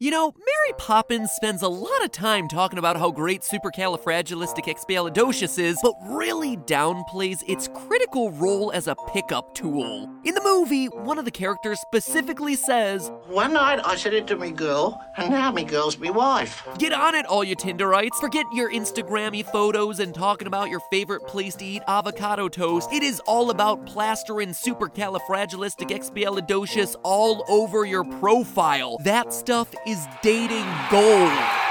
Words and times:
You 0.00 0.10
know, 0.10 0.32
Mary 0.36 0.76
Poppins 0.76 1.30
spends 1.30 1.62
a 1.62 1.68
lot 1.68 2.04
of 2.04 2.10
time 2.10 2.48
talking 2.48 2.80
about 2.80 2.96
how 2.96 3.12
great 3.12 3.42
supercalifragilisticexpialidocious 3.42 5.56
is, 5.56 5.78
but 5.84 5.94
really 6.08 6.56
downplays 6.56 7.44
its 7.46 7.68
critical 7.68 8.32
role 8.32 8.72
as 8.72 8.88
a 8.88 8.96
pickup 9.12 9.54
tool. 9.54 10.10
In 10.24 10.34
the 10.34 10.42
movie, 10.42 10.86
one 10.86 11.16
of 11.16 11.24
the 11.24 11.30
characters 11.30 11.78
specifically 11.78 12.56
says, 12.56 13.12
One 13.28 13.52
night 13.52 13.78
I 13.84 13.94
said 13.94 14.14
it 14.14 14.26
to 14.26 14.36
me 14.36 14.50
girl, 14.50 15.00
and 15.16 15.30
now 15.30 15.52
me 15.52 15.62
girl's 15.62 15.96
me 15.96 16.10
wife. 16.10 16.66
Get 16.76 16.92
on 16.92 17.14
it, 17.14 17.24
all 17.26 17.44
you 17.44 17.54
Tinderites. 17.54 18.16
Forget 18.16 18.46
your 18.52 18.72
Instagrammy 18.72 19.44
photos 19.44 20.00
and 20.00 20.12
talking 20.12 20.48
about 20.48 20.70
your 20.70 20.80
favorite 20.90 21.24
place 21.24 21.54
to 21.56 21.64
eat 21.64 21.82
avocado 21.86 22.48
toast. 22.48 22.92
It 22.92 23.04
is 23.04 23.20
all 23.28 23.50
about 23.50 23.86
plastering 23.86 24.48
supercalifragilisticexpialidocious 24.48 26.96
all 27.04 27.44
over 27.48 27.84
your 27.84 28.02
profile. 28.02 28.98
That 29.04 29.32
stuff 29.32 29.72
is 29.86 30.08
dating 30.22 30.66
gold. 30.90 31.63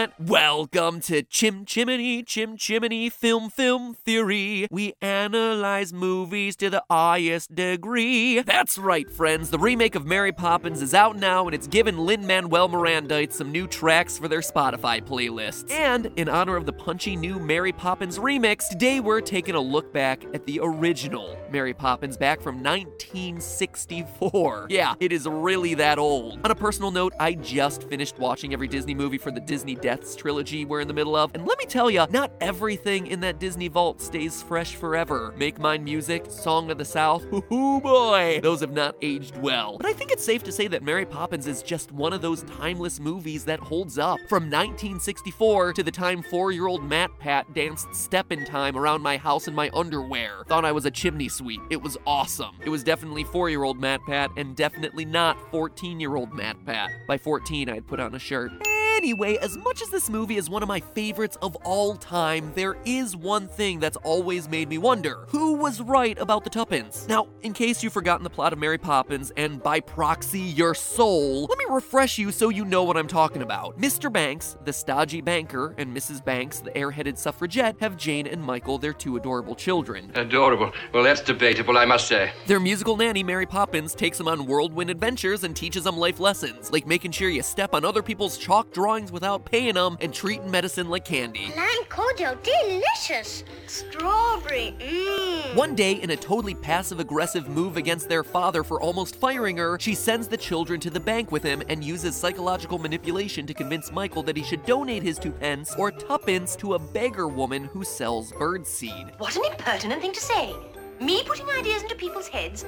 Internet! 0.00 0.30
Welcome 0.30 1.00
to 1.02 1.22
Chim 1.22 1.66
Chimney 1.66 2.22
Chim 2.22 2.56
Chimney 2.56 3.10
Film 3.10 3.50
Film 3.50 3.92
Theory. 3.92 4.66
We 4.70 4.94
analyze 5.02 5.92
movies 5.92 6.56
to 6.56 6.70
the 6.70 6.82
highest 6.88 7.54
degree. 7.54 8.40
That's 8.40 8.78
right, 8.78 9.10
friends. 9.10 9.50
The 9.50 9.58
remake 9.58 9.94
of 9.94 10.06
Mary 10.06 10.32
Poppins 10.32 10.80
is 10.80 10.94
out 10.94 11.16
now, 11.16 11.46
and 11.46 11.54
it's 11.54 11.66
given 11.66 11.98
Lin 11.98 12.26
Manuel 12.26 12.70
Mirandites 12.70 13.34
some 13.34 13.52
new 13.52 13.66
tracks 13.66 14.16
for 14.16 14.28
their 14.28 14.40
Spotify 14.40 15.02
playlists. 15.02 15.70
And 15.70 16.10
in 16.16 16.30
honor 16.30 16.56
of 16.56 16.64
the 16.64 16.72
punchy 16.72 17.14
new 17.14 17.38
Mary 17.38 17.72
Poppins 17.72 18.18
remix, 18.18 18.70
today 18.70 19.00
we're 19.00 19.20
taking 19.20 19.54
a 19.54 19.60
look 19.60 19.92
back 19.92 20.24
at 20.32 20.46
the 20.46 20.60
original 20.62 21.36
Mary 21.50 21.74
Poppins 21.74 22.16
back 22.16 22.40
from 22.40 22.62
1964. 22.62 24.68
Yeah, 24.70 24.94
it 25.00 25.12
is 25.12 25.26
really 25.26 25.74
that 25.74 25.98
old. 25.98 26.40
On 26.44 26.50
a 26.50 26.54
personal 26.54 26.90
note, 26.90 27.12
I 27.20 27.34
just 27.34 27.82
finished 27.84 28.18
watching 28.18 28.54
every 28.54 28.68
Disney 28.68 28.94
movie 28.94 29.18
for 29.18 29.30
the 29.30 29.40
Disney 29.40 29.76
Deaths 29.90 30.14
trilogy 30.14 30.64
we're 30.64 30.80
in 30.80 30.86
the 30.86 30.94
middle 30.94 31.16
of, 31.16 31.34
and 31.34 31.44
let 31.44 31.58
me 31.58 31.64
tell 31.64 31.90
you, 31.90 32.06
not 32.10 32.30
everything 32.40 33.08
in 33.08 33.18
that 33.18 33.40
Disney 33.40 33.66
vault 33.66 34.00
stays 34.00 34.40
fresh 34.40 34.76
forever. 34.76 35.34
Make 35.36 35.58
Mine 35.58 35.82
Music, 35.82 36.26
Song 36.30 36.70
of 36.70 36.78
the 36.78 36.84
South, 36.84 37.24
hoo 37.48 37.80
boy, 37.80 38.38
those 38.40 38.60
have 38.60 38.70
not 38.70 38.94
aged 39.02 39.36
well. 39.38 39.78
But 39.78 39.86
I 39.88 39.92
think 39.92 40.12
it's 40.12 40.24
safe 40.24 40.44
to 40.44 40.52
say 40.52 40.68
that 40.68 40.84
Mary 40.84 41.04
Poppins 41.04 41.48
is 41.48 41.60
just 41.60 41.90
one 41.90 42.12
of 42.12 42.22
those 42.22 42.44
timeless 42.44 43.00
movies 43.00 43.44
that 43.46 43.58
holds 43.58 43.98
up. 43.98 44.20
From 44.28 44.44
1964 44.44 45.72
to 45.72 45.82
the 45.82 45.90
time 45.90 46.22
four-year-old 46.22 46.82
MatPat 46.82 47.52
danced 47.52 47.92
step 47.92 48.30
in 48.30 48.44
time 48.44 48.76
around 48.76 49.02
my 49.02 49.16
house 49.16 49.48
in 49.48 49.56
my 49.56 49.70
underwear. 49.74 50.44
Thought 50.46 50.64
I 50.64 50.70
was 50.70 50.86
a 50.86 50.90
chimney 50.92 51.28
sweep. 51.28 51.62
It 51.68 51.82
was 51.82 51.98
awesome. 52.06 52.54
It 52.64 52.68
was 52.68 52.84
definitely 52.84 53.24
four-year-old 53.24 53.80
MatPat 53.80 54.28
and 54.36 54.54
definitely 54.54 55.04
not 55.04 55.36
14-year-old 55.50 56.30
MatPat. 56.30 57.08
By 57.08 57.18
14, 57.18 57.68
I'd 57.68 57.88
put 57.88 57.98
on 57.98 58.14
a 58.14 58.20
shirt. 58.20 58.52
Anyway, 58.96 59.36
as 59.36 59.56
much 59.56 59.80
as 59.82 59.88
this 59.88 60.10
movie 60.10 60.36
is 60.36 60.50
one 60.50 60.62
of 60.62 60.68
my 60.68 60.80
favorites 60.80 61.38
of 61.40 61.56
all 61.64 61.96
time, 61.96 62.52
there 62.54 62.76
is 62.84 63.16
one 63.16 63.48
thing 63.48 63.80
that's 63.80 63.96
always 63.98 64.48
made 64.48 64.68
me 64.68 64.78
wonder 64.78 65.24
who 65.28 65.54
was 65.54 65.80
right 65.80 66.18
about 66.18 66.44
the 66.44 66.50
Tuppence? 66.50 67.06
Now, 67.08 67.28
in 67.42 67.52
case 67.52 67.82
you've 67.82 67.92
forgotten 67.92 68.24
the 68.24 68.30
plot 68.30 68.52
of 68.52 68.58
Mary 68.58 68.78
Poppins 68.78 69.32
and 69.36 69.62
by 69.62 69.80
proxy 69.80 70.40
your 70.40 70.74
soul, 70.74 71.46
let 71.46 71.58
me 71.58 71.64
refresh 71.70 72.18
you 72.18 72.32
so 72.32 72.48
you 72.48 72.64
know 72.64 72.84
what 72.84 72.96
I'm 72.96 73.06
talking 73.06 73.42
about. 73.42 73.78
Mr. 73.78 74.12
Banks, 74.12 74.56
the 74.64 74.72
stodgy 74.72 75.20
banker, 75.20 75.74
and 75.78 75.96
Mrs. 75.96 76.24
Banks, 76.24 76.60
the 76.60 76.70
airheaded 76.72 77.16
suffragette, 77.16 77.76
have 77.80 77.96
Jane 77.96 78.26
and 78.26 78.42
Michael, 78.42 78.76
their 78.76 78.92
two 78.92 79.16
adorable 79.16 79.54
children. 79.54 80.10
Adorable. 80.14 80.72
Well, 80.92 81.04
that's 81.04 81.20
debatable, 81.20 81.78
I 81.78 81.84
must 81.84 82.08
say. 82.08 82.32
Their 82.46 82.60
musical 82.60 82.96
nanny, 82.96 83.22
Mary 83.22 83.46
Poppins, 83.46 83.94
takes 83.94 84.18
them 84.18 84.28
on 84.28 84.46
whirlwind 84.46 84.90
adventures 84.90 85.44
and 85.44 85.54
teaches 85.54 85.84
them 85.84 85.96
life 85.96 86.20
lessons, 86.20 86.70
like 86.72 86.86
making 86.86 87.12
sure 87.12 87.28
you 87.30 87.42
step 87.42 87.74
on 87.74 87.84
other 87.84 88.02
people's 88.02 88.36
chalk 88.36 88.70
drawings 88.80 89.12
without 89.12 89.44
paying 89.44 89.74
them 89.74 89.98
and 90.00 90.14
treating 90.14 90.50
medicine 90.50 90.88
like 90.88 91.04
candy. 91.04 91.52
Lime 91.54 91.84
cordial, 91.90 92.34
delicious. 92.42 93.44
Strawberry, 93.66 94.74
mmm. 94.78 95.54
One 95.54 95.74
day, 95.74 95.92
in 95.92 96.08
a 96.08 96.16
totally 96.16 96.54
passive 96.54 96.98
aggressive 96.98 97.46
move 97.46 97.76
against 97.76 98.08
their 98.08 98.24
father 98.24 98.64
for 98.64 98.80
almost 98.80 99.16
firing 99.16 99.58
her, 99.58 99.78
she 99.78 99.94
sends 99.94 100.28
the 100.28 100.36
children 100.38 100.80
to 100.80 100.88
the 100.88 100.98
bank 100.98 101.30
with 101.30 101.42
him 101.42 101.62
and 101.68 101.84
uses 101.84 102.16
psychological 102.16 102.78
manipulation 102.78 103.46
to 103.46 103.52
convince 103.52 103.92
Michael 103.92 104.22
that 104.22 104.36
he 104.36 104.42
should 104.42 104.64
donate 104.64 105.02
his 105.02 105.18
two 105.18 105.32
pence 105.32 105.74
or 105.76 105.90
tuppence 105.90 106.56
to 106.56 106.72
a 106.72 106.78
beggar 106.78 107.28
woman 107.28 107.64
who 107.64 107.84
sells 107.84 108.32
birdseed. 108.32 109.12
What 109.20 109.36
an 109.36 109.42
impertinent 109.44 110.00
thing 110.00 110.14
to 110.14 110.20
say. 110.20 110.54
Me 111.02 111.22
putting 111.26 111.50
ideas 111.50 111.82
into 111.82 111.96
people's 111.96 112.28
heads? 112.28 112.64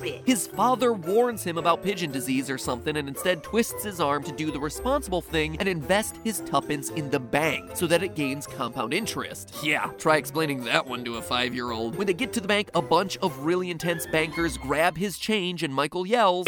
Really? 0.00 0.22
His 0.24 0.46
father 0.46 0.92
warns 0.92 1.42
him 1.42 1.58
about 1.58 1.82
pigeon 1.82 2.10
disease 2.10 2.50
or 2.50 2.58
something 2.58 2.96
and 2.96 3.08
instead 3.08 3.42
twists 3.42 3.84
his 3.84 4.00
arm 4.00 4.22
to 4.24 4.32
do 4.32 4.50
the 4.50 4.58
responsible 4.60 5.20
thing 5.20 5.56
and 5.58 5.68
invest 5.68 6.18
his 6.24 6.40
tuppence 6.40 6.90
in 6.90 7.10
the 7.10 7.20
bank 7.20 7.70
so 7.74 7.86
that 7.86 8.02
it 8.02 8.14
gains 8.14 8.46
compound 8.46 8.92
interest. 8.92 9.54
Yeah, 9.62 9.90
try 9.98 10.16
explaining 10.16 10.64
that 10.64 10.86
one 10.86 11.04
to 11.04 11.16
a 11.16 11.22
five 11.22 11.54
year 11.54 11.70
old. 11.70 11.96
When 11.96 12.06
they 12.06 12.14
get 12.14 12.32
to 12.34 12.40
the 12.40 12.48
bank, 12.48 12.70
a 12.74 12.82
bunch 12.82 13.16
of 13.18 13.38
really 13.38 13.70
intense 13.70 14.06
bankers 14.06 14.56
grab 14.58 14.96
his 14.96 15.18
change 15.18 15.62
and 15.62 15.72
Michael 15.72 16.06
yells, 16.06 16.46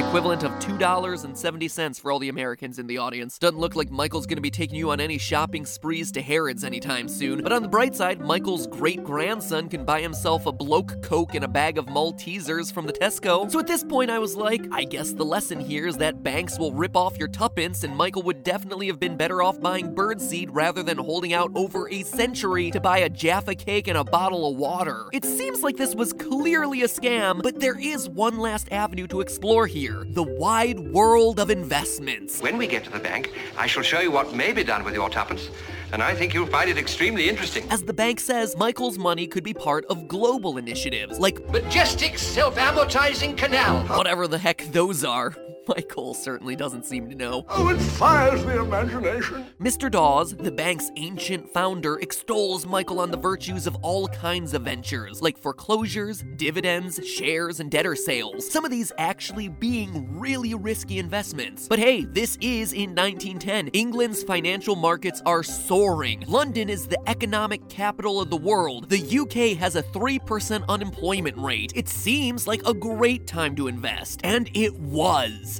Equivalent 0.01 0.45
of 0.45 0.53
$2.70 0.53 2.01
for 2.01 2.11
all 2.11 2.19
the 2.19 2.31
Americans 2.31 2.79
in 2.79 2.87
the 2.87 2.97
audience. 2.97 3.39
Doesn't 3.39 3.59
look 3.59 3.77
like 3.77 3.91
Michael's 3.91 4.25
gonna 4.25 4.41
be 4.41 4.51
taking 4.51 4.79
you 4.79 4.91
on 4.91 4.99
any 4.99 5.19
shopping 5.19 5.67
sprees 5.67 6.11
to 6.13 6.23
Harrods 6.23 6.65
anytime 6.65 7.07
soon. 7.07 7.43
But 7.43 7.53
on 7.53 7.61
the 7.61 7.69
bright 7.69 7.95
side, 7.95 8.19
Michael's 8.19 8.67
great 8.67 9.05
grandson 9.05 9.69
can 9.69 9.85
buy 9.85 10.01
himself 10.01 10.47
a 10.47 10.53
bloke 10.53 11.03
Coke 11.03 11.35
and 11.35 11.45
a 11.45 11.49
bag 11.49 11.77
of 11.77 11.85
Maltesers 11.85 12.73
from 12.73 12.87
the 12.87 12.95
Tesco. 12.95 13.51
So 13.51 13.59
at 13.59 13.67
this 13.67 13.85
point, 13.85 14.11
I 14.11 14.19
was 14.19 14.37
like, 14.37 14.63
I 14.73 14.85
guess 14.85 15.13
the 15.13 15.25
lesson 15.25 15.61
here 15.61 15.87
is 15.87 15.99
that 15.99 16.23
banks 16.23 16.59
will 16.59 16.73
rip 16.73 16.97
off 16.97 17.19
your 17.19 17.29
tuppence, 17.29 17.85
and 17.85 17.95
Michael 17.95 18.23
would 18.23 18.43
definitely 18.43 18.87
have 18.87 18.99
been 18.99 19.19
better 19.19 19.43
off 19.43 19.61
buying 19.61 19.95
birdseed 19.95 20.49
rather 20.51 20.83
than 20.83 20.97
holding 20.97 21.35
out 21.35 21.53
over 21.55 21.91
a 21.91 22.05
century 22.05 22.71
to 22.71 22.81
buy 22.81 22.99
a 23.01 23.11
Jaffa 23.11 23.55
cake 23.55 23.87
and 23.87 23.99
a 23.99 24.05
bottle 24.05 24.51
of 24.51 24.57
water. 24.57 25.09
It 25.13 25.27
seems 25.27 25.63
like 25.63 25.77
this 25.77 25.95
was 25.95 26.15
clearly 26.15 26.81
a 26.81 26.89
scam, 26.89 27.43
but 27.43 27.61
there 27.61 27.79
is 27.79 28.09
one 28.09 28.39
last 28.39 28.73
avenue 28.73 29.07
to 29.09 29.21
explore 29.21 29.67
here 29.67 29.90
the 30.09 30.23
wide 30.23 30.81
world 30.81 31.39
of 31.39 31.51
investments. 31.51 32.41
When 32.41 32.57
we 32.57 32.67
get 32.67 32.85
to 32.85 32.91
the 32.91 32.99
bank, 32.99 33.33
I 33.57 33.67
shall 33.67 33.83
show 33.83 34.01
you 34.01 34.11
what 34.11 34.35
may 34.35 34.53
be 34.53 34.65
done 34.65 34.85
with 34.85 34.95
your 34.95 35.11
tuppence, 35.11 35.51
and 35.93 36.03
I 36.03 36.15
think 36.15 36.35
you'll 36.35 36.47
find 36.47 36.71
it 36.71 36.79
extremely 36.79 37.29
interesting. 37.29 37.65
As 37.71 37.83
the 37.85 37.93
bank 37.93 38.21
says, 38.21 38.57
Michael's 38.57 38.99
money 38.99 39.27
could 39.27 39.45
be 39.45 39.55
part 39.55 39.85
of 39.87 40.09
global 40.09 40.59
initiatives, 40.59 41.19
like 41.19 41.41
Majestic 41.51 42.19
self-amortizing 42.19 43.37
canal. 43.37 43.85
whatever 43.97 44.27
the 44.27 44.39
heck 44.39 44.65
those 44.73 45.05
are. 45.05 45.35
Michael 45.77 46.15
certainly 46.15 46.57
doesn't 46.57 46.85
seem 46.85 47.09
to 47.09 47.15
know. 47.15 47.45
Oh, 47.49 47.69
it 47.69 47.79
fires 47.79 48.45
the 48.45 48.61
imagination. 48.61 49.47
Mr. 49.61 49.91
Dawes, 49.91 50.35
the 50.35 50.51
bank's 50.51 50.91
ancient 50.97 51.49
founder, 51.53 51.99
extols 52.01 52.67
Michael 52.67 52.99
on 52.99 53.11
the 53.11 53.17
virtues 53.17 53.67
of 53.67 53.77
all 53.77 54.09
kinds 54.09 54.53
of 54.55 54.63
ventures, 54.63 55.23
like 55.23 55.39
foreclosures, 55.39 56.25
dividends, 56.37 57.07
shares, 57.07 57.61
and 57.61 57.71
debtor 57.71 57.95
sales. 57.95 58.51
Some 58.51 58.65
of 58.65 58.71
these 58.71 58.91
actually 58.99 59.49
being 59.49 60.19
really 60.19 60.55
risky 60.55 60.99
investments. 60.99 61.69
But 61.69 61.79
hey, 61.79 62.05
this 62.05 62.37
is 62.41 62.73
in 62.73 62.95
1910. 62.95 63.69
England's 63.69 64.23
financial 64.23 64.75
markets 64.75 65.23
are 65.25 65.43
soaring. 65.43 66.25
London 66.27 66.69
is 66.69 66.87
the 66.87 66.99
economic 67.09 67.69
capital 67.69 68.21
of 68.21 68.31
the 68.31 68.37
world. 68.37 68.89
The 68.89 69.19
UK 69.19 69.59
has 69.59 69.77
a 69.77 69.83
3% 69.83 70.67
unemployment 70.69 71.39
rate. 71.39 71.73
It 71.77 71.89
seems 71.89 72.49
like 72.49 72.67
a 72.67 72.75
great 72.75 73.27
time 73.27 73.55
to 73.57 73.69
invest. 73.69 74.21
And 74.25 74.51
it 74.55 74.75
was 74.81 75.60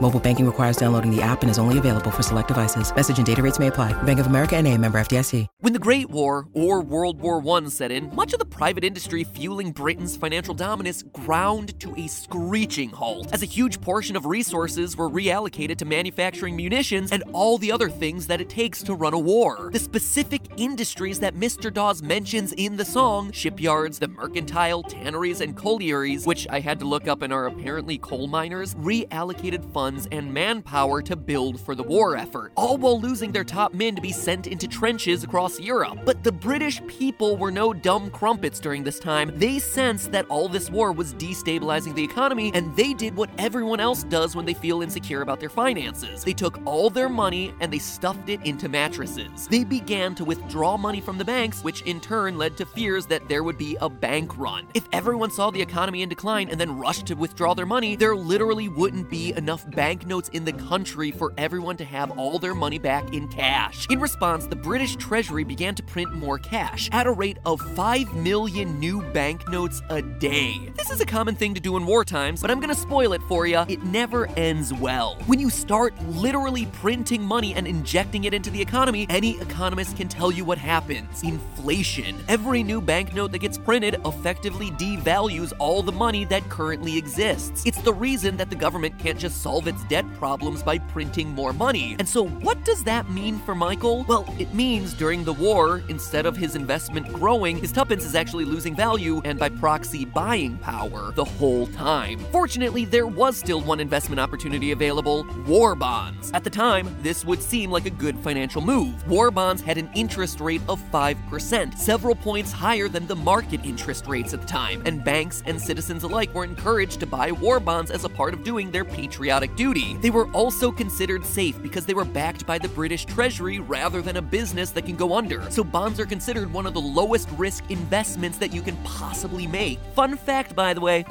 Mobile 0.00 0.20
banking 0.20 0.46
requires 0.46 0.76
downloading 0.76 1.10
the 1.14 1.20
app 1.20 1.42
and 1.42 1.50
is 1.50 1.58
only 1.58 1.76
available 1.76 2.12
for 2.12 2.22
select 2.22 2.46
devices. 2.46 2.94
Message 2.94 3.16
and 3.16 3.26
data 3.26 3.42
rates 3.42 3.58
may 3.58 3.66
apply. 3.66 4.00
Bank 4.04 4.20
of 4.20 4.28
America 4.28 4.56
and 4.56 4.64
a 4.68 4.78
member 4.78 5.00
FDIC. 5.00 5.46
When 5.58 5.72
the 5.72 5.80
Great 5.80 6.08
War, 6.08 6.46
or 6.52 6.80
World 6.80 7.20
War 7.20 7.42
I, 7.56 7.68
set 7.68 7.90
in, 7.90 8.14
much 8.14 8.32
of 8.32 8.38
the 8.38 8.44
private 8.44 8.84
industry 8.84 9.24
fueling 9.24 9.72
Britain's 9.72 10.16
financial 10.16 10.54
dominance 10.54 11.02
ground 11.02 11.78
to 11.80 11.92
a 11.96 12.06
screeching 12.06 12.90
halt, 12.90 13.32
as 13.32 13.42
a 13.42 13.46
huge 13.46 13.80
portion 13.80 14.14
of 14.14 14.24
resources 14.24 14.96
were 14.96 15.10
reallocated 15.10 15.76
to 15.78 15.84
manufacturing 15.84 16.54
munitions 16.54 17.10
and 17.10 17.24
all 17.32 17.58
the 17.58 17.72
other 17.72 17.90
things 17.90 18.28
that 18.28 18.40
it 18.40 18.48
takes 18.48 18.84
to 18.84 18.94
run 18.94 19.14
a 19.14 19.18
war. 19.18 19.68
The 19.72 19.80
specific 19.80 20.42
industries 20.56 21.18
that 21.18 21.34
Mr. 21.34 21.74
Dawes 21.74 22.02
mentions 22.02 22.52
in 22.52 22.76
the 22.76 22.84
song 22.84 23.32
shipyards, 23.32 23.98
the 23.98 24.06
mercantile, 24.06 24.84
tanneries, 24.84 25.40
and 25.40 25.56
collieries, 25.56 26.24
which 26.24 26.46
I 26.50 26.60
had 26.60 26.78
to 26.78 26.84
look 26.84 27.08
up 27.08 27.22
and 27.22 27.32
are 27.32 27.46
apparently 27.46 27.98
coal 27.98 28.28
miners 28.28 28.76
reallocated 28.76 29.72
funds 29.72 29.87
and 30.12 30.32
manpower 30.32 31.00
to 31.02 31.16
build 31.16 31.60
for 31.60 31.74
the 31.74 31.82
war 31.82 32.16
effort, 32.16 32.52
all 32.56 32.76
while 32.76 33.00
losing 33.00 33.32
their 33.32 33.44
top 33.44 33.72
men 33.72 33.94
to 33.94 34.02
be 34.02 34.12
sent 34.12 34.46
into 34.46 34.68
trenches 34.68 35.24
across 35.24 35.58
Europe. 35.58 36.00
But 36.04 36.22
the 36.22 36.32
British 36.32 36.84
people 36.86 37.36
were 37.36 37.50
no 37.50 37.72
dumb 37.72 38.10
crumpets 38.10 38.60
during 38.60 38.84
this 38.84 38.98
time. 38.98 39.32
They 39.36 39.58
sensed 39.58 40.12
that 40.12 40.26
all 40.28 40.48
this 40.48 40.70
war 40.70 40.92
was 40.92 41.14
destabilizing 41.14 41.94
the 41.94 42.04
economy, 42.04 42.50
and 42.54 42.74
they 42.76 42.92
did 42.92 43.16
what 43.16 43.30
everyone 43.38 43.80
else 43.80 44.04
does 44.04 44.36
when 44.36 44.44
they 44.44 44.54
feel 44.54 44.82
insecure 44.82 45.22
about 45.22 45.40
their 45.40 45.48
finances. 45.48 46.24
They 46.24 46.34
took 46.34 46.60
all 46.64 46.90
their 46.90 47.08
money 47.08 47.54
and 47.60 47.72
they 47.72 47.78
stuffed 47.78 48.28
it 48.28 48.44
into 48.44 48.68
mattresses. 48.68 49.48
They 49.48 49.64
began 49.64 50.14
to 50.16 50.24
withdraw 50.24 50.76
money 50.76 51.00
from 51.00 51.18
the 51.18 51.24
banks, 51.24 51.62
which 51.62 51.82
in 51.82 52.00
turn 52.00 52.36
led 52.36 52.56
to 52.58 52.66
fears 52.66 53.06
that 53.06 53.28
there 53.28 53.42
would 53.42 53.58
be 53.58 53.76
a 53.80 53.88
bank 53.88 54.36
run. 54.36 54.66
If 54.74 54.88
everyone 54.92 55.30
saw 55.30 55.50
the 55.50 55.62
economy 55.62 56.02
in 56.02 56.08
decline 56.08 56.48
and 56.48 56.60
then 56.60 56.78
rushed 56.78 57.06
to 57.06 57.14
withdraw 57.14 57.54
their 57.54 57.66
money, 57.66 57.96
there 57.96 58.16
literally 58.16 58.68
wouldn't 58.68 59.08
be 59.10 59.32
enough 59.32 59.68
banknotes 59.78 60.28
in 60.30 60.44
the 60.44 60.52
country 60.54 61.12
for 61.12 61.32
everyone 61.38 61.76
to 61.76 61.84
have 61.84 62.10
all 62.18 62.40
their 62.40 62.52
money 62.52 62.80
back 62.80 63.14
in 63.14 63.28
cash. 63.28 63.86
In 63.90 64.00
response, 64.00 64.44
the 64.44 64.56
British 64.56 64.96
Treasury 64.96 65.44
began 65.44 65.76
to 65.76 65.84
print 65.84 66.12
more 66.12 66.36
cash 66.36 66.88
at 66.90 67.06
a 67.06 67.12
rate 67.12 67.38
of 67.46 67.60
5 67.76 68.12
million 68.16 68.80
new 68.80 69.02
banknotes 69.12 69.80
a 69.88 70.02
day. 70.02 70.72
This 70.74 70.90
is 70.90 71.00
a 71.00 71.06
common 71.06 71.36
thing 71.36 71.54
to 71.54 71.60
do 71.60 71.76
in 71.76 71.86
war 71.86 72.04
times, 72.04 72.40
but 72.40 72.50
I'm 72.50 72.58
gonna 72.58 72.74
spoil 72.74 73.12
it 73.12 73.22
for 73.28 73.46
you. 73.46 73.60
It 73.68 73.84
never 73.84 74.26
ends 74.30 74.74
well. 74.74 75.14
When 75.26 75.38
you 75.38 75.48
start 75.48 75.94
literally 76.08 76.66
printing 76.66 77.22
money 77.22 77.54
and 77.54 77.64
injecting 77.64 78.24
it 78.24 78.34
into 78.34 78.50
the 78.50 78.60
economy, 78.60 79.06
any 79.08 79.40
economist 79.40 79.96
can 79.96 80.08
tell 80.08 80.32
you 80.32 80.44
what 80.44 80.58
happens 80.58 81.22
inflation. 81.22 82.16
Every 82.26 82.64
new 82.64 82.80
banknote 82.80 83.30
that 83.30 83.38
gets 83.38 83.58
printed 83.58 84.00
effectively 84.04 84.72
devalues 84.72 85.52
all 85.60 85.84
the 85.84 85.92
money 85.92 86.24
that 86.24 86.42
currently 86.48 86.98
exists. 86.98 87.62
It's 87.64 87.80
the 87.82 87.94
reason 87.94 88.36
that 88.38 88.50
the 88.50 88.56
government 88.56 88.98
can't 88.98 89.20
just 89.20 89.40
solve 89.40 89.67
its 89.68 89.84
debt 89.84 90.04
problems 90.18 90.62
by 90.62 90.78
printing 90.78 91.28
more 91.34 91.52
money. 91.52 91.94
And 91.98 92.08
so, 92.08 92.26
what 92.26 92.64
does 92.64 92.82
that 92.84 93.10
mean 93.10 93.38
for 93.40 93.54
Michael? 93.54 94.04
Well, 94.08 94.34
it 94.38 94.52
means 94.54 94.94
during 94.94 95.24
the 95.24 95.32
war, 95.32 95.82
instead 95.88 96.26
of 96.26 96.36
his 96.36 96.56
investment 96.56 97.12
growing, 97.12 97.58
his 97.58 97.72
tuppence 97.72 98.04
is 98.04 98.14
actually 98.14 98.44
losing 98.44 98.74
value 98.74 99.20
and 99.24 99.38
by 99.38 99.48
proxy 99.48 100.04
buying 100.04 100.58
power 100.58 101.12
the 101.12 101.24
whole 101.24 101.66
time. 101.68 102.18
Fortunately, 102.32 102.84
there 102.84 103.06
was 103.06 103.36
still 103.36 103.60
one 103.60 103.80
investment 103.80 104.18
opportunity 104.18 104.72
available 104.72 105.26
war 105.46 105.74
bonds. 105.74 106.30
At 106.32 106.44
the 106.44 106.50
time, 106.50 106.94
this 107.02 107.24
would 107.24 107.42
seem 107.42 107.70
like 107.70 107.86
a 107.86 107.90
good 107.90 108.18
financial 108.18 108.62
move. 108.62 109.06
War 109.08 109.30
bonds 109.30 109.62
had 109.62 109.78
an 109.78 109.90
interest 109.94 110.40
rate 110.40 110.62
of 110.68 110.80
5%, 110.90 111.78
several 111.78 112.14
points 112.14 112.52
higher 112.52 112.88
than 112.88 113.06
the 113.06 113.16
market 113.16 113.64
interest 113.64 114.06
rates 114.06 114.34
at 114.34 114.40
the 114.40 114.46
time, 114.46 114.82
and 114.86 115.04
banks 115.04 115.42
and 115.46 115.60
citizens 115.60 116.02
alike 116.02 116.34
were 116.34 116.44
encouraged 116.44 117.00
to 117.00 117.06
buy 117.06 117.32
war 117.32 117.60
bonds 117.60 117.90
as 117.90 118.04
a 118.04 118.08
part 118.08 118.34
of 118.34 118.44
doing 118.44 118.70
their 118.70 118.84
patriotic 118.84 119.54
duty. 119.58 119.96
They 119.96 120.10
were 120.10 120.30
also 120.30 120.70
considered 120.70 121.26
safe 121.26 121.60
because 121.60 121.84
they 121.84 121.92
were 121.92 122.04
backed 122.04 122.46
by 122.46 122.58
the 122.58 122.68
British 122.68 123.04
Treasury 123.04 123.58
rather 123.58 124.00
than 124.00 124.16
a 124.16 124.22
business 124.22 124.70
that 124.70 124.86
can 124.86 124.94
go 124.94 125.14
under. 125.14 125.50
So 125.50 125.64
bonds 125.64 125.98
are 125.98 126.06
considered 126.06 126.50
one 126.52 126.64
of 126.64 126.74
the 126.74 126.80
lowest 126.80 127.28
risk 127.36 127.64
investments 127.68 128.38
that 128.38 128.54
you 128.54 128.62
can 128.62 128.76
possibly 128.84 129.48
make. 129.48 129.80
Fun 129.96 130.16
fact, 130.16 130.54
by 130.54 130.74
the 130.74 130.80
way. 130.80 131.04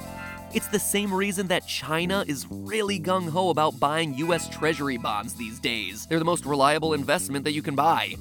It's 0.54 0.68
the 0.68 0.80
same 0.80 1.14
reason 1.14 1.48
that 1.48 1.68
China 1.68 2.24
is 2.26 2.48
really 2.50 3.02
gung 3.02 3.30
ho 3.30 3.50
about 3.50 3.82
buying 3.82 4.14
US 4.16 4.48
Treasury 4.48 4.98
bonds 4.98 5.34
these 5.34 5.60
days. 5.60 6.06
They're 6.08 6.20
the 6.20 6.26
most 6.26 6.46
reliable 6.46 6.94
investment 6.94 7.44
that 7.44 7.52
you 7.52 7.62
can 7.62 7.76
buy. 7.76 8.16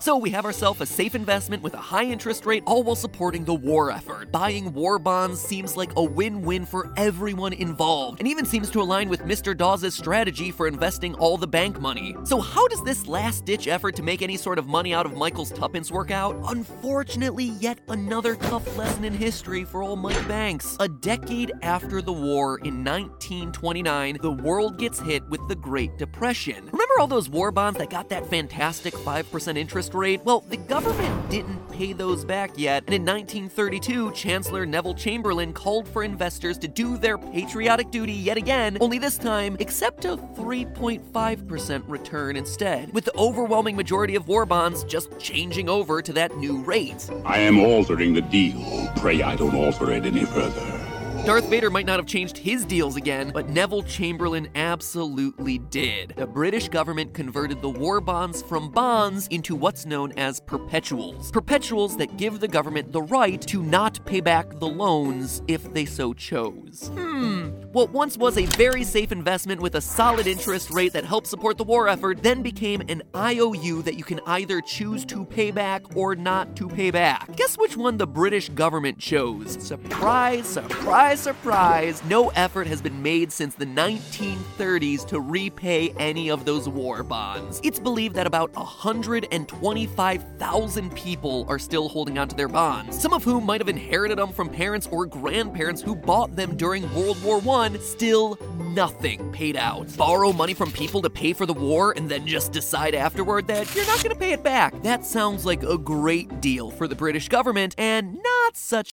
So 0.00 0.16
we 0.16 0.30
have 0.30 0.44
ourselves 0.44 0.80
a 0.80 0.86
safe 0.86 1.16
investment 1.16 1.60
with 1.60 1.74
a 1.74 1.78
high 1.78 2.04
interest 2.04 2.46
rate, 2.46 2.62
all 2.66 2.84
while 2.84 2.94
supporting 2.94 3.44
the 3.44 3.54
war 3.54 3.90
effort. 3.90 4.30
Buying 4.30 4.72
war 4.72 5.00
bonds 5.00 5.40
seems 5.40 5.76
like 5.76 5.90
a 5.96 6.02
win-win 6.02 6.66
for 6.66 6.92
everyone 6.96 7.52
involved, 7.52 8.20
and 8.20 8.28
even 8.28 8.44
seems 8.44 8.70
to 8.70 8.80
align 8.80 9.08
with 9.08 9.22
Mr. 9.22 9.56
Dawes' 9.56 9.92
strategy 9.92 10.52
for 10.52 10.68
investing 10.68 11.14
all 11.16 11.36
the 11.36 11.48
bank 11.48 11.80
money. 11.80 12.14
So 12.22 12.38
how 12.38 12.68
does 12.68 12.84
this 12.84 13.08
last-ditch 13.08 13.66
effort 13.66 13.96
to 13.96 14.04
make 14.04 14.22
any 14.22 14.36
sort 14.36 14.60
of 14.60 14.68
money 14.68 14.94
out 14.94 15.04
of 15.04 15.16
Michael's 15.16 15.50
tuppence 15.50 15.90
work 15.90 16.12
out? 16.12 16.36
Unfortunately, 16.44 17.46
yet 17.58 17.80
another 17.88 18.36
tough 18.36 18.76
lesson 18.78 19.02
in 19.02 19.12
history 19.12 19.64
for 19.64 19.82
old 19.82 19.98
Mike 19.98 20.28
Banks. 20.28 20.76
A 20.78 20.88
decade 20.88 21.50
after 21.62 22.00
the 22.00 22.12
war 22.12 22.58
in 22.58 22.84
1929, 22.84 24.18
the 24.22 24.30
world 24.30 24.78
gets 24.78 25.00
hit 25.00 25.28
with 25.28 25.40
the 25.48 25.56
Great 25.56 25.98
Depression. 25.98 26.66
Remember 26.66 26.94
all 27.00 27.08
those 27.08 27.28
war 27.28 27.50
bonds 27.50 27.80
that 27.80 27.90
got 27.90 28.08
that 28.10 28.26
fantastic 28.26 28.94
5% 28.94 29.58
interest 29.58 29.87
rate? 29.94 30.20
Well, 30.24 30.40
the 30.48 30.56
government 30.56 31.30
didn't 31.30 31.70
pay 31.70 31.92
those 31.92 32.24
back 32.24 32.50
yet, 32.56 32.84
and 32.86 32.94
in 32.94 33.02
1932, 33.02 34.12
Chancellor 34.12 34.66
Neville 34.66 34.94
Chamberlain 34.94 35.52
called 35.52 35.86
for 35.88 36.02
investors 36.02 36.58
to 36.58 36.68
do 36.68 36.96
their 36.96 37.18
patriotic 37.18 37.90
duty 37.90 38.12
yet 38.12 38.36
again, 38.36 38.78
only 38.80 38.98
this 38.98 39.18
time 39.18 39.56
accept 39.60 40.04
a 40.04 40.16
3.5% 40.16 41.82
return 41.88 42.36
instead, 42.36 42.92
with 42.92 43.04
the 43.04 43.16
overwhelming 43.16 43.76
majority 43.76 44.14
of 44.14 44.28
war 44.28 44.46
bonds 44.46 44.84
just 44.84 45.16
changing 45.18 45.68
over 45.68 46.02
to 46.02 46.12
that 46.12 46.36
new 46.36 46.58
rate. 46.62 47.08
I 47.24 47.38
am 47.38 47.58
altering 47.58 48.14
the 48.14 48.22
deal. 48.22 48.88
Pray 48.96 49.22
I 49.22 49.36
don't 49.36 49.54
alter 49.54 49.90
it 49.92 50.04
any 50.04 50.24
further. 50.24 50.77
Darth 51.24 51.50
Vader 51.50 51.68
might 51.68 51.84
not 51.84 51.98
have 51.98 52.06
changed 52.06 52.38
his 52.38 52.64
deals 52.64 52.96
again, 52.96 53.30
but 53.34 53.50
Neville 53.50 53.82
Chamberlain 53.82 54.48
absolutely 54.54 55.58
did. 55.58 56.14
The 56.16 56.26
British 56.26 56.68
government 56.70 57.12
converted 57.12 57.60
the 57.60 57.68
war 57.68 58.00
bonds 58.00 58.40
from 58.40 58.70
bonds 58.70 59.26
into 59.28 59.54
what's 59.54 59.84
known 59.84 60.12
as 60.16 60.40
perpetuals. 60.40 61.30
Perpetuals 61.30 61.98
that 61.98 62.16
give 62.16 62.40
the 62.40 62.48
government 62.48 62.92
the 62.92 63.02
right 63.02 63.40
to 63.42 63.62
not 63.62 64.02
pay 64.06 64.20
back 64.20 64.58
the 64.58 64.68
loans 64.68 65.42
if 65.48 65.70
they 65.74 65.84
so 65.84 66.14
chose. 66.14 66.90
Hmm. 66.94 67.48
What 67.72 67.90
once 67.90 68.16
was 68.16 68.38
a 68.38 68.46
very 68.46 68.82
safe 68.82 69.12
investment 69.12 69.60
with 69.60 69.74
a 69.74 69.80
solid 69.80 70.26
interest 70.26 70.70
rate 70.70 70.94
that 70.94 71.04
helped 71.04 71.26
support 71.26 71.58
the 71.58 71.64
war 71.64 71.88
effort 71.88 72.22
then 72.22 72.42
became 72.42 72.82
an 72.88 73.02
IOU 73.14 73.82
that 73.82 73.98
you 73.98 74.04
can 74.04 74.20
either 74.26 74.62
choose 74.62 75.04
to 75.06 75.26
pay 75.26 75.50
back 75.50 75.84
or 75.94 76.16
not 76.16 76.56
to 76.56 76.68
pay 76.68 76.90
back. 76.90 77.36
Guess 77.36 77.58
which 77.58 77.76
one 77.76 77.98
the 77.98 78.06
British 78.06 78.48
government 78.50 78.98
chose? 78.98 79.62
Surprise, 79.62 80.46
surprise, 80.46 81.07
surprise. 81.14 82.02
No 82.04 82.28
effort 82.30 82.66
has 82.66 82.82
been 82.82 83.00
made 83.02 83.32
since 83.32 83.54
the 83.54 83.66
1930s 83.66 85.06
to 85.08 85.20
repay 85.20 85.90
any 85.98 86.30
of 86.30 86.44
those 86.44 86.68
war 86.68 87.02
bonds. 87.02 87.60
It's 87.64 87.78
believed 87.78 88.14
that 88.16 88.26
about 88.26 88.54
125,000 88.54 90.94
people 90.94 91.46
are 91.48 91.58
still 91.58 91.88
holding 91.88 92.18
onto 92.18 92.36
their 92.36 92.48
bonds, 92.48 93.00
some 93.00 93.12
of 93.12 93.24
whom 93.24 93.46
might 93.46 93.60
have 93.60 93.68
inherited 93.68 94.18
them 94.18 94.32
from 94.32 94.48
parents 94.48 94.88
or 94.90 95.06
grandparents 95.06 95.80
who 95.80 95.94
bought 95.94 96.34
them 96.34 96.56
during 96.56 96.92
World 96.94 97.22
War 97.22 97.40
I. 97.62 97.68
Still 97.78 98.38
nothing 98.58 99.30
paid 99.32 99.56
out. 99.56 99.94
Borrow 99.96 100.32
money 100.32 100.54
from 100.54 100.72
people 100.72 101.02
to 101.02 101.10
pay 101.10 101.32
for 101.32 101.46
the 101.46 101.54
war 101.54 101.94
and 101.96 102.08
then 102.08 102.26
just 102.26 102.52
decide 102.52 102.94
afterward 102.94 103.46
that 103.46 103.72
you're 103.74 103.86
not 103.86 104.00
to 104.00 104.14
pay 104.14 104.32
it 104.32 104.42
back. 104.42 104.82
That 104.82 105.04
sounds 105.04 105.44
like 105.44 105.62
a 105.62 105.78
great 105.78 106.40
deal 106.40 106.70
for 106.70 106.88
the 106.88 106.94
British 106.94 107.28
government 107.28 107.74
and 107.78 108.14
not 108.14 108.56
such 108.56 108.92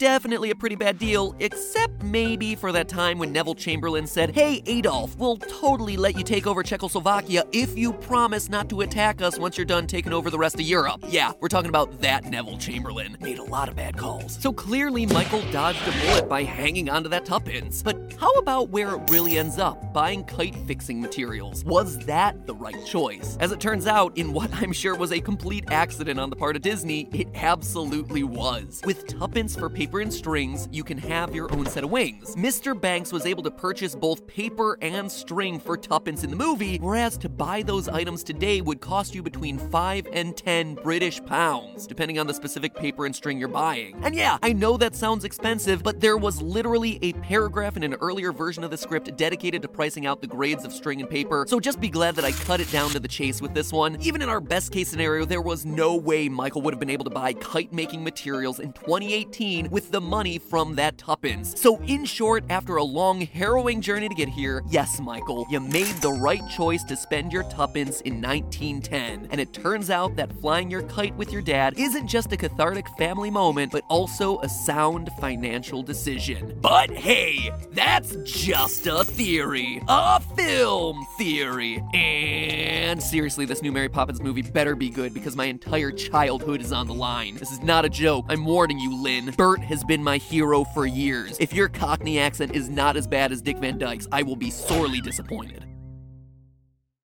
definitely 0.00 0.50
a 0.50 0.54
pretty 0.54 0.76
bad 0.76 0.98
deal, 0.98 1.36
except 1.40 2.02
maybe 2.02 2.54
for 2.54 2.72
that 2.72 2.88
time 2.88 3.18
when 3.18 3.30
Neville 3.30 3.54
Chamberlain 3.54 4.06
said, 4.06 4.34
Hey, 4.34 4.62
Adolf, 4.64 5.14
we'll 5.18 5.36
totally 5.36 5.98
let 5.98 6.16
you 6.16 6.24
take 6.24 6.46
over 6.46 6.62
Czechoslovakia 6.62 7.44
if 7.52 7.76
you 7.76 7.92
promise 7.92 8.48
not 8.48 8.70
to 8.70 8.80
attack 8.80 9.20
us 9.20 9.38
once 9.38 9.58
you're 9.58 9.66
done 9.66 9.86
taking 9.86 10.14
over 10.14 10.30
the 10.30 10.38
rest 10.38 10.54
of 10.54 10.62
Europe. 10.62 11.04
Yeah, 11.06 11.32
we're 11.40 11.48
talking 11.48 11.68
about 11.68 12.00
that 12.00 12.24
Neville 12.24 12.56
Chamberlain. 12.56 13.18
Made 13.20 13.38
a 13.38 13.44
lot 13.44 13.68
of 13.68 13.76
bad 13.76 13.98
calls. 13.98 14.38
So 14.40 14.54
clearly, 14.54 15.04
Michael 15.04 15.42
dodged 15.52 15.86
a 15.86 15.92
bullet 16.06 16.30
by 16.30 16.44
hanging 16.44 16.88
onto 16.88 17.10
that 17.10 17.26
tuppence. 17.26 17.82
But 17.82 18.14
how 18.18 18.32
about 18.32 18.70
where 18.70 18.94
it 18.94 19.10
really 19.10 19.36
ends 19.36 19.58
up? 19.58 19.92
Buying 19.92 20.24
kite 20.24 20.56
fixing 20.66 20.98
materials. 20.98 21.62
Was 21.66 21.98
that 22.06 22.46
the 22.46 22.54
right 22.54 22.86
choice? 22.86 23.36
As 23.38 23.52
it 23.52 23.60
turns 23.60 23.86
out, 23.86 24.16
in 24.16 24.32
what 24.32 24.50
I'm 24.54 24.72
sure 24.72 24.96
was 24.96 25.12
a 25.12 25.20
complete 25.20 25.64
accident 25.70 26.18
on 26.18 26.30
the 26.30 26.36
part 26.36 26.56
of 26.56 26.62
Disney, 26.62 27.06
it 27.12 27.28
absolutely 27.34 28.22
was. 28.22 28.80
With 28.86 29.06
tuppence 29.06 29.54
for 29.54 29.68
paper 29.68 29.89
paper 29.90 30.02
and 30.02 30.14
strings, 30.14 30.68
you 30.70 30.84
can 30.84 30.96
have 30.96 31.34
your 31.34 31.52
own 31.52 31.66
set 31.66 31.82
of 31.82 31.90
wings. 31.90 32.36
Mr. 32.36 32.80
Banks 32.80 33.12
was 33.12 33.26
able 33.26 33.42
to 33.42 33.50
purchase 33.50 33.96
both 33.96 34.24
paper 34.24 34.78
and 34.80 35.10
string 35.10 35.58
for 35.58 35.76
tuppence 35.76 36.22
in 36.22 36.30
the 36.30 36.36
movie, 36.36 36.76
whereas 36.76 37.18
to 37.18 37.28
buy 37.28 37.60
those 37.60 37.88
items 37.88 38.22
today 38.22 38.60
would 38.60 38.80
cost 38.80 39.16
you 39.16 39.20
between 39.20 39.58
5 39.58 40.06
and 40.12 40.36
10 40.36 40.76
British 40.76 41.20
pounds, 41.24 41.88
depending 41.88 42.20
on 42.20 42.28
the 42.28 42.34
specific 42.34 42.72
paper 42.72 43.04
and 43.04 43.16
string 43.16 43.36
you're 43.36 43.48
buying. 43.48 43.96
And 44.04 44.14
yeah, 44.14 44.38
I 44.44 44.52
know 44.52 44.76
that 44.76 44.94
sounds 44.94 45.24
expensive, 45.24 45.82
but 45.82 45.98
there 45.98 46.16
was 46.16 46.40
literally 46.40 47.00
a 47.02 47.12
paragraph 47.14 47.76
in 47.76 47.82
an 47.82 47.94
earlier 47.94 48.30
version 48.30 48.62
of 48.62 48.70
the 48.70 48.76
script 48.76 49.16
dedicated 49.16 49.60
to 49.62 49.66
pricing 49.66 50.06
out 50.06 50.20
the 50.20 50.28
grades 50.28 50.64
of 50.64 50.72
string 50.72 51.00
and 51.00 51.10
paper, 51.10 51.46
so 51.48 51.58
just 51.58 51.80
be 51.80 51.88
glad 51.88 52.14
that 52.14 52.24
I 52.24 52.30
cut 52.30 52.60
it 52.60 52.70
down 52.70 52.90
to 52.90 53.00
the 53.00 53.08
chase 53.08 53.42
with 53.42 53.54
this 53.54 53.72
one. 53.72 54.00
Even 54.00 54.22
in 54.22 54.28
our 54.28 54.40
best 54.40 54.70
case 54.70 54.88
scenario, 54.88 55.24
there 55.24 55.42
was 55.42 55.66
no 55.66 55.96
way 55.96 56.28
Michael 56.28 56.62
would 56.62 56.74
have 56.74 56.80
been 56.80 56.90
able 56.90 57.06
to 57.06 57.10
buy 57.10 57.32
kite 57.32 57.72
making 57.72 58.04
materials 58.04 58.60
in 58.60 58.72
2018 58.74 59.68
with 59.80 59.92
the 59.92 60.00
money 60.00 60.38
from 60.38 60.74
that 60.74 60.98
tuppence. 60.98 61.58
So, 61.58 61.80
in 61.86 62.04
short, 62.04 62.44
after 62.50 62.76
a 62.76 62.84
long, 62.84 63.22
harrowing 63.22 63.80
journey 63.80 64.10
to 64.10 64.14
get 64.14 64.28
here, 64.28 64.62
yes, 64.68 65.00
Michael, 65.00 65.46
you 65.48 65.58
made 65.58 65.94
the 66.02 66.12
right 66.12 66.46
choice 66.50 66.84
to 66.84 66.96
spend 66.96 67.32
your 67.32 67.44
tuppence 67.44 68.02
in 68.02 68.20
1910. 68.20 69.28
And 69.30 69.40
it 69.40 69.54
turns 69.54 69.88
out 69.88 70.16
that 70.16 70.38
flying 70.38 70.70
your 70.70 70.82
kite 70.82 71.16
with 71.16 71.32
your 71.32 71.40
dad 71.40 71.78
isn't 71.78 72.08
just 72.08 72.30
a 72.30 72.36
cathartic 72.36 72.86
family 72.98 73.30
moment, 73.30 73.72
but 73.72 73.82
also 73.88 74.38
a 74.40 74.50
sound 74.50 75.08
financial 75.18 75.82
decision. 75.82 76.58
But 76.60 76.90
hey, 76.90 77.50
that's 77.72 78.16
just 78.24 78.86
a 78.86 79.02
theory. 79.02 79.82
A 79.88 80.20
film 80.20 81.06
theory. 81.16 81.82
And 81.94 83.02
seriously, 83.02 83.46
this 83.46 83.62
new 83.62 83.72
Mary 83.72 83.88
Poppins 83.88 84.20
movie 84.20 84.42
better 84.42 84.76
be 84.76 84.90
good 84.90 85.14
because 85.14 85.36
my 85.36 85.46
entire 85.46 85.90
childhood 85.90 86.60
is 86.60 86.70
on 86.70 86.86
the 86.86 86.92
line. 86.92 87.36
This 87.36 87.50
is 87.50 87.62
not 87.62 87.86
a 87.86 87.88
joke. 87.88 88.26
I'm 88.28 88.44
warning 88.44 88.78
you, 88.78 89.02
Lin. 89.02 89.30
Bert 89.38 89.60
has 89.70 89.84
been 89.84 90.02
my 90.02 90.18
hero 90.18 90.64
for 90.64 90.84
years. 90.86 91.36
If 91.40 91.54
your 91.54 91.68
Cockney 91.68 92.18
accent 92.18 92.54
is 92.54 92.68
not 92.68 92.96
as 92.96 93.06
bad 93.06 93.32
as 93.32 93.40
Dick 93.40 93.58
Van 93.58 93.78
Dyke's, 93.78 94.08
I 94.12 94.22
will 94.22 94.36
be 94.36 94.50
sorely 94.50 95.00
disappointed. 95.00 95.64